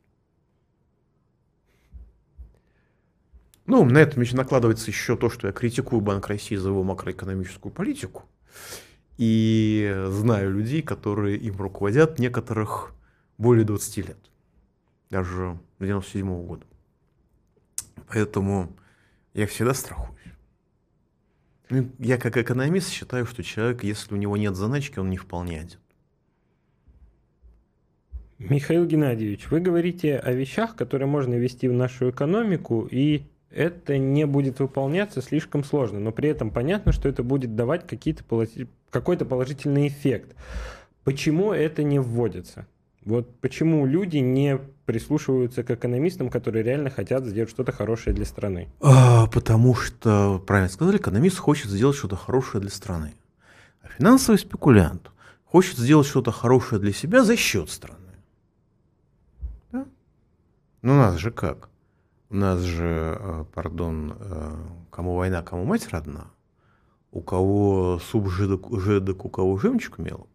[3.65, 7.71] Ну, на этом еще накладывается еще то, что я критикую Банк России за его макроэкономическую
[7.71, 8.23] политику.
[9.17, 12.93] И знаю людей, которые им руководят, некоторых
[13.37, 14.17] более 20 лет.
[15.09, 16.65] Даже с 97 года.
[18.07, 18.75] Поэтому
[19.33, 20.19] я всегда страхуюсь.
[21.73, 25.61] Ну, Я как экономист считаю, что человек, если у него нет заначки, он не вполне
[25.61, 25.79] один.
[28.37, 34.27] Михаил Геннадьевич, вы говорите о вещах, которые можно ввести в нашу экономику, и это не
[34.27, 40.35] будет выполняться слишком сложно, но при этом понятно, что это будет давать какой-то положительный эффект.
[41.03, 42.67] Почему это не вводится?
[43.05, 48.69] Вот почему люди не прислушиваются к экономистам, которые реально хотят сделать что-то хорошее для страны?
[48.81, 53.15] А, потому что, правильно сказали, экономист хочет сделать что-то хорошее для страны.
[53.81, 55.11] А финансовый спекулянт
[55.43, 57.99] хочет сделать что-то хорошее для себя за счет страны.
[59.71, 59.85] Да?
[60.81, 61.69] Ну, у нас же как?
[62.29, 64.55] У нас же, э, пардон, э,
[64.89, 66.31] кому война, кому мать родна.
[67.11, 70.32] У кого суп жидок, жидок у кого жемчуг мелок.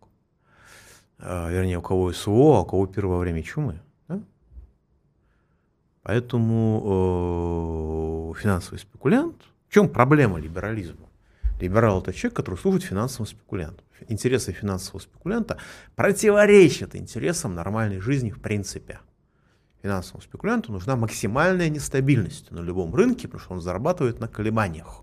[1.18, 3.80] А, вернее, у кого СВО, а у кого первое во время чумы.
[4.08, 4.20] Да?
[6.02, 9.36] Поэтому э, финансовый спекулянт...
[9.68, 11.08] В чем проблема либерализма?
[11.60, 13.84] Либерал– это человек, который служит финансовым спекулянтам.
[14.08, 15.58] Интересы финансового спекулянта
[15.94, 19.00] противоречат интересам нормальной жизни в принципе.
[19.82, 25.02] Финансовому спекулянту нужна максимальная нестабильность на любом рынке, потому что он зарабатывает на колебаниях.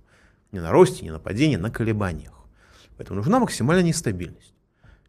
[0.52, 2.34] Не на росте, не на падении, на колебаниях.
[2.98, 4.55] Поэтому нужна максимальная нестабильность.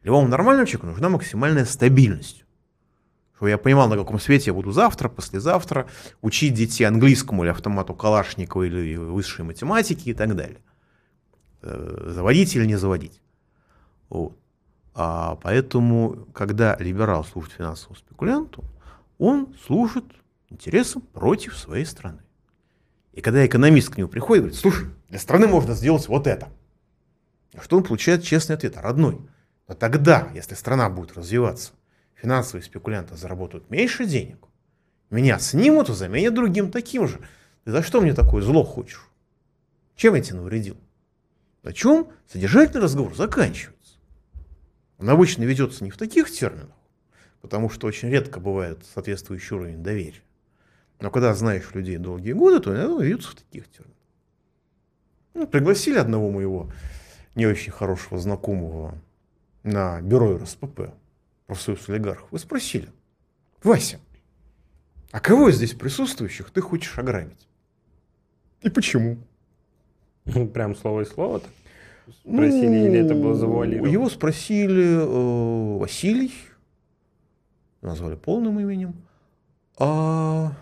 [0.06, 2.44] Любому нормальному человеку нужна максимальная стабильность.
[3.34, 5.88] Чтобы я понимал, на каком свете я буду завтра, послезавтра,
[6.22, 10.60] учить детей английскому или автомату Калашникова или высшей математики и так далее.
[11.60, 13.20] Э, Заводить или не заводить.
[14.08, 14.38] Вот.
[14.94, 18.62] А поэтому, когда либерал служит финансовому спекулянту,
[19.18, 20.04] он служит
[20.50, 22.20] интересам против своей страны.
[23.12, 26.48] И когда экономист к нему приходит, говорит, слушай, для страны можно сделать вот это.
[27.60, 29.20] Что он получает честный ответ, родной.
[29.68, 31.72] Но тогда, если страна будет развиваться,
[32.14, 34.38] финансовые спекулянты заработают меньше денег,
[35.10, 37.20] меня снимут и заменят другим таким же.
[37.64, 39.08] Ты за что мне такое зло хочешь?
[39.96, 40.76] Чем я тебе навредил?
[41.62, 43.94] На чем содержательный разговор заканчивается?
[44.98, 46.76] Он обычно ведется не в таких терминах,
[47.40, 50.22] потому что очень редко бывает соответствующий уровень доверия.
[51.00, 53.96] Но когда знаешь людей долгие годы, то иногда ведутся в таких терминах.
[55.34, 56.70] Ну, пригласили одного моего
[57.34, 58.98] не очень хорошего знакомого
[59.66, 60.92] на бюро РСПП,
[61.46, 62.88] профсоюз олигархов, и спросили,
[63.62, 64.00] Вася,
[65.10, 67.48] а кого из здесь присутствующих ты хочешь ограбить?
[68.62, 69.18] И почему?
[70.24, 71.50] Ну, Прям слово и слово так?
[72.20, 73.90] Спросили, или это было завуалировано?
[73.90, 76.32] Его спросили э, Василий,
[77.82, 78.94] назвали полным именем,
[79.78, 80.52] а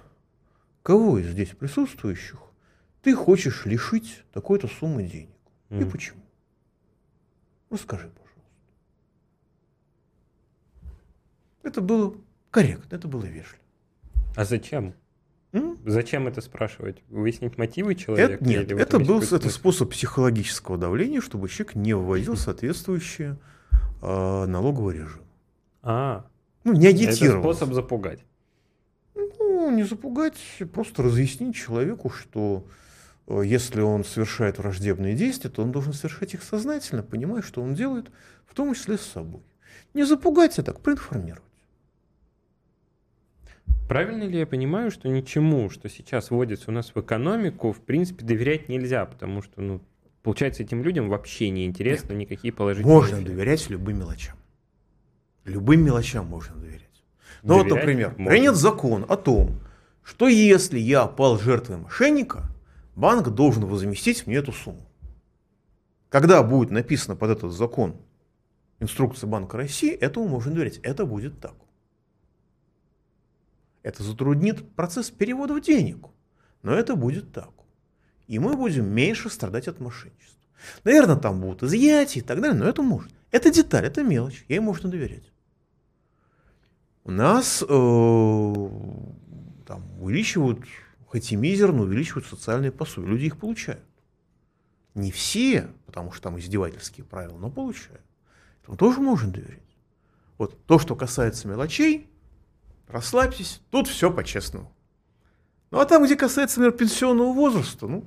[0.83, 2.39] кого из здесь присутствующих
[3.03, 5.29] ты хочешь лишить такой-то суммы денег?
[5.71, 5.91] И Мгм.
[5.91, 6.21] почему?
[7.71, 8.24] Расскажи, пожалуйста.
[11.65, 12.15] Это было
[12.51, 13.63] корректно, это было вежливо.
[14.37, 14.95] А зачем?
[15.53, 15.79] М?
[15.85, 17.03] Зачем это спрашивать?
[17.09, 18.35] Выяснить мотивы человека?
[18.35, 23.39] Это, нет, это был это способ психологического давления, чтобы человек не вводил соответствующие
[24.03, 25.23] э, налоговый режим.
[25.83, 26.27] А,
[26.65, 27.43] Ну, не это агитировал.
[27.43, 28.25] способ запугать.
[29.15, 30.37] Ну, не запугать,
[30.73, 32.67] просто разъяснить человеку, что
[33.29, 37.75] э, если он совершает враждебные действия, то он должен совершать их сознательно, понимая, что он
[37.75, 38.11] делает,
[38.47, 39.43] в том числе с собой.
[39.95, 41.43] Не запугать, а так проинформировать.
[43.89, 48.25] Правильно ли я понимаю, что ничему, что сейчас вводится у нас в экономику, в принципе,
[48.25, 49.83] доверять нельзя, потому что, ну,
[50.23, 53.33] получается, этим людям вообще не интересно никакие положительные Можно эффекты.
[53.33, 54.37] доверять любым мелочам.
[55.45, 56.81] Любым мелочам можно доверять.
[57.43, 58.31] Ну вот, например, можно.
[58.31, 59.61] принят закон о том,
[60.03, 62.51] что если я пал жертвой мошенника,
[62.97, 64.87] банк должен возместить мне эту сумму.
[66.09, 67.97] Когда будет написано под этот закон
[68.81, 70.79] инструкция Банка России, этому можно доверять.
[70.79, 71.55] Это будет так.
[73.85, 76.07] Это затруднит процесс перевода денег,
[76.63, 77.51] но это будет так.
[78.27, 80.41] И мы будем меньше страдать от мошенничества.
[80.85, 83.13] Наверное, там будут изъятия и так далее, но это может.
[83.31, 85.31] Это деталь, это мелочь, ей можно доверять.
[87.05, 87.67] У нас э,
[89.67, 90.61] там, увеличивают,
[91.05, 93.09] хоть и мизерно, увеличивают социальные пособия.
[93.09, 93.85] Люди их получают.
[94.95, 98.01] Не все, потому что там издевательские правила, но получают.
[98.63, 99.61] Этому тоже можно доверять.
[100.39, 102.09] Вот то, что касается мелочей,
[102.89, 104.73] расслабьтесь, тут все по-честному.
[105.71, 108.05] Ну а там, где касается, например, пенсионного возраста, ну,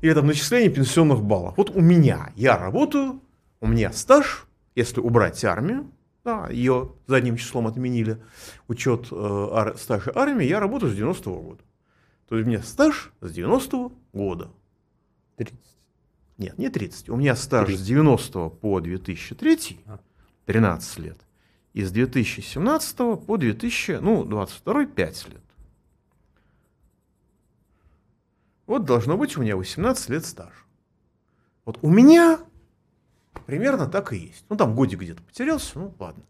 [0.00, 1.54] или там начисления пенсионных баллов.
[1.56, 3.20] Вот у меня, я работаю,
[3.60, 5.90] у меня стаж, если убрать армию,
[6.24, 8.20] да, ее задним числом отменили,
[8.68, 11.62] учет э, ар, стажа армии, я работаю с 90-го года.
[12.28, 14.50] То есть у меня стаж с 90-го года.
[15.36, 15.56] 30.
[16.38, 17.08] Нет, не 30.
[17.08, 17.82] У меня стаж 30.
[17.82, 19.80] с 90 по 2003,
[20.46, 21.00] 13 а.
[21.00, 21.25] лет.
[21.76, 22.96] И с 2017
[23.26, 25.42] по 2022, ну, 22 5 лет.
[28.66, 30.64] Вот должно быть у меня 18 лет стажа.
[31.66, 32.40] Вот у меня
[33.44, 34.46] примерно так и есть.
[34.48, 36.24] Ну, там годик где-то потерялся, ну, ладно.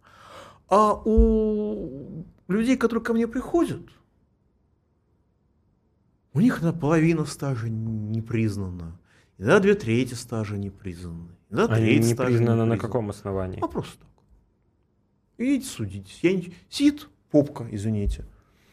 [0.69, 3.89] А у людей, которые ко мне приходят,
[6.33, 8.99] у них на половина стажа не признана,
[9.39, 13.61] иногда две трети стажа не признаны, иногда Они не признаны на каком основании?
[13.63, 14.16] А просто так.
[15.39, 16.19] Идите судитесь.
[16.23, 16.55] Я не...
[16.71, 18.25] Сидит попка, извините,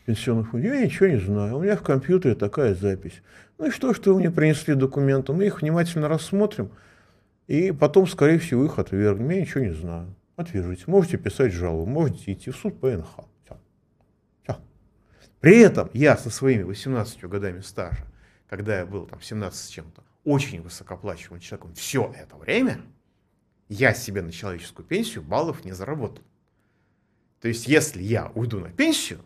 [0.06, 0.72] пенсионных фондов.
[0.72, 1.58] Я ничего не знаю.
[1.58, 3.22] У меня в компьютере такая запись.
[3.58, 5.34] Ну и что, что вы мне принесли документы?
[5.34, 6.72] Мы их внимательно рассмотрим.
[7.48, 9.30] И потом, скорее всего, их отвергнем.
[9.30, 10.16] Я ничего не знаю.
[10.36, 10.84] Отвяжите.
[10.88, 13.20] Можете писать жалобу, можете идти в суд по НХ.
[13.44, 13.60] Все.
[14.44, 14.58] Все.
[15.40, 18.06] При этом я со своими 18 годами стажа,
[18.50, 22.82] когда я был там 17 с чем-то, очень высокоплачиваемым человеком все это время,
[23.70, 26.24] я себе на человеческую пенсию баллов не заработал.
[27.44, 29.20] То есть, если я уйду на пенсию,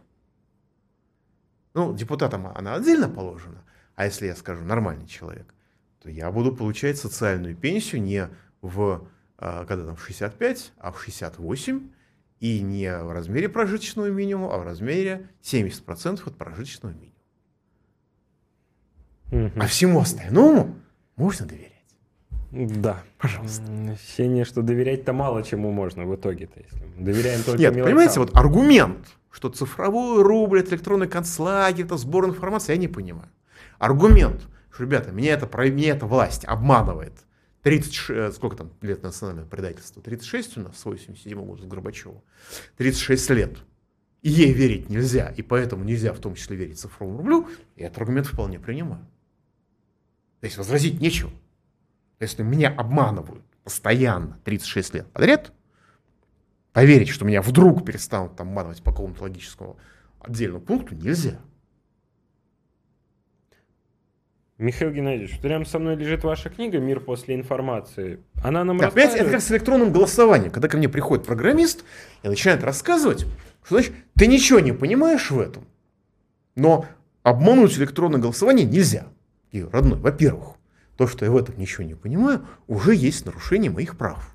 [1.75, 3.63] ну, депутатам она отдельно положена,
[3.93, 5.53] а если я скажу нормальный человек,
[6.01, 8.27] то я буду получать социальную пенсию не
[8.63, 9.07] в,
[9.37, 11.91] а, когда там, в 65, а в 68,
[12.39, 17.13] и не в размере прожиточного минимума, а в размере 70% от прожиточного минимума.
[19.51, 19.61] Угу.
[19.61, 20.75] А всему остальному
[21.17, 21.76] можно доверять.
[22.51, 23.03] Да.
[23.17, 23.63] Пожалуйста.
[23.91, 27.85] Ощущение, что доверять-то мало чему можно в итоге-то, если мы доверяем только Нет, мелочам.
[27.85, 33.29] понимаете, вот аргумент, что цифровой рубль, это электронный концлагерь, это сбор информации, я не понимаю.
[33.79, 37.13] Аргумент, что, ребята, меня это, меня эта власть обманывает.
[37.63, 40.01] 30, э, сколько там лет национального предательства?
[40.01, 42.23] 36 у нас с 87 года с Горбачева.
[42.77, 43.57] 36 лет.
[44.21, 47.97] И ей верить нельзя, и поэтому нельзя в том числе верить цифровому рублю, и этот
[47.97, 49.05] аргумент вполне принимаю.
[50.39, 51.31] То есть возразить нечего.
[52.19, 55.51] Если меня обманывают постоянно 36 лет подряд,
[56.73, 59.77] поверить, что меня вдруг перестанут там обманывать по какому-то логическому
[60.19, 61.39] отдельному пункту нельзя.
[64.57, 68.19] Михаил Геннадьевич, рядом со мной лежит ваша книга «Мир после информации».
[68.43, 69.21] Она нам да, рассказывает...
[69.21, 70.49] это как с электронным голосованием.
[70.49, 71.83] Когда ко мне приходит программист
[72.23, 73.27] и начинает рассказывать,
[73.63, 75.67] что значит, ты ничего не понимаешь в этом,
[76.55, 76.87] но
[77.21, 79.07] обмануть электронное голосование нельзя.
[79.51, 80.56] И, родной, во-первых,
[80.97, 84.33] то, что я в этом ничего не понимаю, уже есть нарушение моих прав.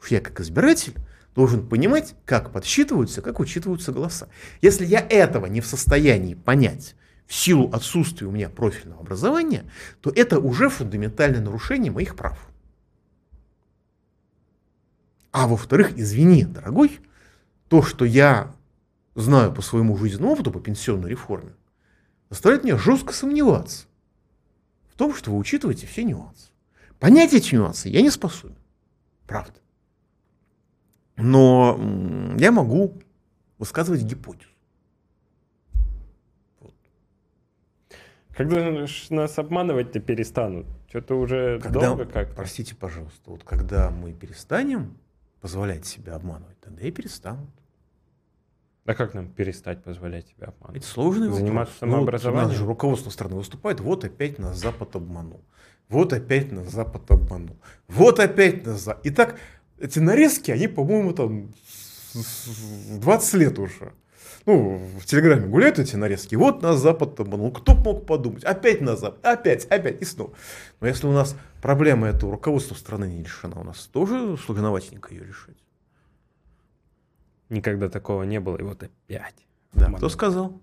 [0.00, 0.94] Уж я как избиратель
[1.34, 4.28] должен понимать, как подсчитываются, как учитываются голоса.
[4.62, 6.96] Если я этого не в состоянии понять,
[7.26, 12.48] в силу отсутствия у меня профильного образования, то это уже фундаментальное нарушение моих прав.
[15.30, 16.98] А во-вторых, извини, дорогой,
[17.68, 18.54] то, что я
[19.14, 21.52] знаю по своему жизненному опыту, по пенсионной реформе,
[22.30, 23.87] заставляет меня жестко сомневаться
[24.98, 26.50] том, что вы учитываете все нюансы.
[26.98, 28.56] Понять эти нюансы я не способен.
[29.26, 29.54] Правда.
[31.16, 31.78] Но
[32.36, 33.00] я могу
[33.58, 34.50] высказывать гипотезу.
[38.36, 40.66] Когда нас обманывать-то перестанут?
[40.88, 42.34] Что-то уже когда, долго как -то.
[42.36, 44.96] Простите, пожалуйста, вот когда мы перестанем
[45.40, 47.50] позволять себя обманывать, тогда и перестанут.
[48.88, 50.82] А как нам перестать позволять себя обманывать?
[50.82, 51.90] Это сложный Заниматься вопрос.
[51.92, 52.40] самообразованием?
[52.40, 55.44] Ну, вот нас же руководство страны выступает, вот опять нас Запад обманул.
[55.90, 57.58] Вот опять нас Запад обманул.
[57.86, 59.04] Вот опять нас Запад.
[59.04, 59.36] И так
[59.78, 61.52] эти нарезки, они, по-моему, там
[62.14, 63.92] 20 лет уже
[64.46, 68.96] ну, в Телеграме гуляют эти нарезки, вот на Запад обманул, кто мог подумать, опять на
[68.96, 70.32] Запад, опять, опять, и снова.
[70.80, 75.12] Но если у нас проблема это у руководства страны не решена, у нас тоже слугановатенько
[75.12, 75.58] ее решить.
[77.48, 79.46] Никогда такого не было, и вот опять.
[79.72, 80.60] Да, кто сказал?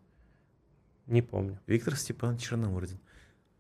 [1.08, 1.60] Не помню.
[1.68, 3.00] Виктор Степанович Черномырдин.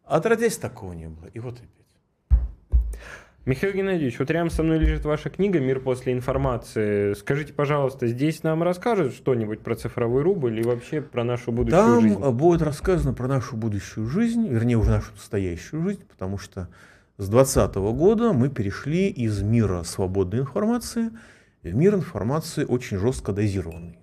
[0.04, 1.86] Отродясь такого не было, и вот опять.
[3.46, 7.14] Михаил Геннадьевич, вот рядом со мной лежит ваша книга «Мир после информации».
[7.14, 12.02] Скажите, пожалуйста, здесь нам расскажут что-нибудь про цифровой рубль и вообще про нашу будущую Там
[12.02, 12.20] жизнь?
[12.20, 16.70] Там будет рассказано про нашу будущую жизнь, вернее, уже нашу настоящую жизнь, потому что
[17.18, 21.12] с 2020 года мы перешли из мира свободной информации
[21.72, 23.99] мир информации очень жестко дозированный.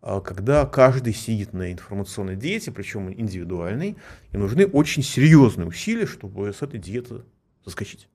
[0.00, 3.96] А когда каждый сидит на информационной диете, причем индивидуальной,
[4.32, 7.22] и нужны очень серьезные усилия, чтобы с этой диеты
[7.64, 8.08] заскочить.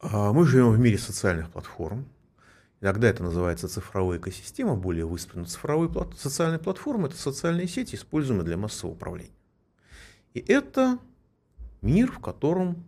[0.00, 2.06] А, мы живем в мире социальных платформ.
[2.80, 5.44] Иногда это называется цифровая экосистема, более выспренно.
[5.44, 6.16] Цифровые плат...
[6.18, 9.32] социальные платформы– это социальные сети, используемые для массового управления.
[10.32, 10.98] И это
[11.82, 12.84] мир, в котором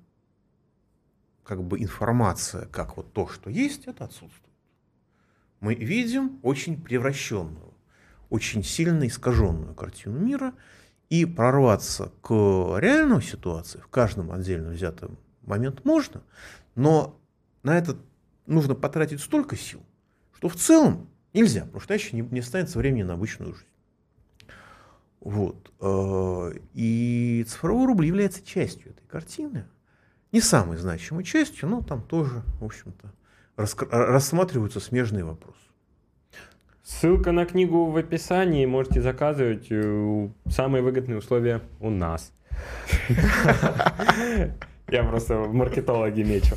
[1.49, 4.55] как бы информация, как вот то, что есть, это отсутствует.
[5.61, 7.72] Мы видим очень превращенную,
[8.28, 10.53] очень сильно искаженную картину мира,
[11.09, 12.30] и прорваться к
[12.78, 16.22] реальной ситуации в каждом отдельно взятом момент можно,
[16.74, 17.18] но
[17.62, 17.96] на это
[18.44, 19.80] нужно потратить столько сил,
[20.34, 23.66] что в целом нельзя, потому что иначе не, не останется времени на обычную жизнь.
[25.20, 25.72] Вот.
[25.80, 29.66] Э, и цифровой рубль является частью этой картины.
[30.33, 33.12] Не самой значимой частью, но там тоже, в общем-то,
[33.91, 35.59] рассматриваются смежные вопросы.
[36.89, 38.64] Ссылка на книгу в описании.
[38.64, 39.66] Можете заказывать.
[39.70, 42.33] Э, самые выгодные условия у нас.
[44.89, 46.55] Я просто в маркетологе мечу.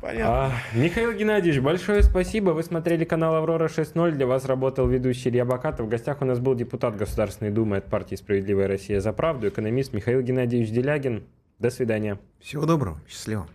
[0.00, 0.26] Понятно.
[0.28, 2.50] А, Михаил Геннадьевич, большое спасибо.
[2.50, 4.12] Вы смотрели канал Аврора 6.0.
[4.12, 5.86] Для вас работал ведущий Илья Бакатов.
[5.86, 9.92] В гостях у нас был депутат Государственной Думы от партии «Справедливая Россия за правду», экономист
[9.92, 11.24] Михаил Геннадьевич Делягин.
[11.58, 12.18] До свидания.
[12.40, 13.00] Всего доброго.
[13.08, 13.48] Счастливо.